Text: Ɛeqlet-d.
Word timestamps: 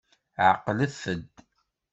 Ɛeqlet-d. 0.47 1.17